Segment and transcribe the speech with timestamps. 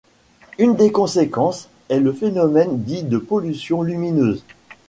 [0.57, 4.43] Une des conséquences est le phénomène dit de pollution lumineuse.